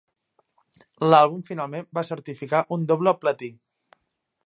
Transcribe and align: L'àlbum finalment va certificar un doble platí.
L'àlbum 1.09 1.45
finalment 1.49 1.87
va 1.99 2.05
certificar 2.09 2.65
un 2.79 2.91
doble 2.93 3.15
platí. 3.27 3.53